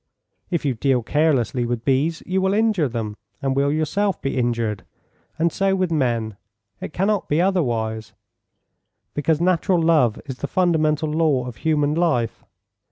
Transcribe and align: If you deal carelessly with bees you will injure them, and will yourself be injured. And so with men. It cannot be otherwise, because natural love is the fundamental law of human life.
If 0.49 0.65
you 0.65 0.73
deal 0.73 1.03
carelessly 1.03 1.63
with 1.63 1.85
bees 1.85 2.23
you 2.25 2.41
will 2.41 2.55
injure 2.55 2.87
them, 2.89 3.17
and 3.39 3.55
will 3.55 3.71
yourself 3.71 4.19
be 4.19 4.35
injured. 4.35 4.83
And 5.37 5.53
so 5.53 5.75
with 5.75 5.91
men. 5.91 6.37
It 6.79 6.91
cannot 6.91 7.29
be 7.29 7.39
otherwise, 7.39 8.13
because 9.13 9.39
natural 9.39 9.79
love 9.79 10.19
is 10.25 10.39
the 10.39 10.47
fundamental 10.47 11.11
law 11.11 11.45
of 11.45 11.57
human 11.57 11.93
life. 11.93 12.43